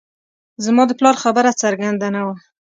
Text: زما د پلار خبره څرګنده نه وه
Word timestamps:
زما 0.65 0.83
د 0.87 0.91
پلار 0.99 1.15
خبره 1.23 1.51
څرګنده 1.61 2.07
نه 2.15 2.21
وه 2.27 2.35